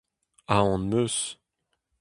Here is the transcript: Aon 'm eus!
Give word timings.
Aon 0.55 0.81
'm 0.85 0.91
eus! 1.03 1.17